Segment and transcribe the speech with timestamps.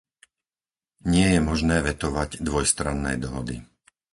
[1.13, 3.55] Nie je možné vetovať dvojstranné dohody.